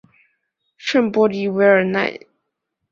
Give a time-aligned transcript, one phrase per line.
[0.77, 2.19] 圣波迪韦尔奈。